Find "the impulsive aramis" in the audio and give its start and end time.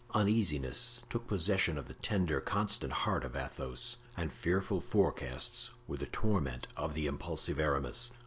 6.95-8.11